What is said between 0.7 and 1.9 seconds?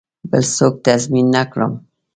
تضمین نه کړم.